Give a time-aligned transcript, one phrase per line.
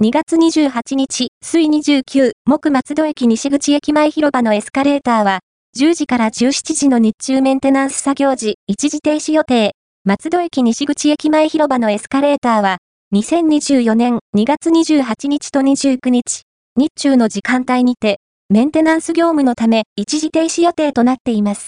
[0.00, 5.40] 2月28日、水29、木松戸駅西口駅前広場のエスカレーターは、
[5.76, 9.72] 10時から17時の日中メンテナンス作業時、一時停止予定。
[10.04, 12.78] 松戸駅西口駅前広場のエスカレーターは、
[13.12, 16.42] 2024年2月28日と29日、
[16.76, 18.20] 日中の時間帯にて、
[18.50, 21.66] メンテナンス業務のため一時停止予定となっています。